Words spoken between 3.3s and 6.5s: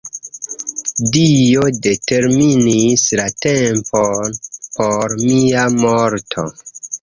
tempon por mia morto.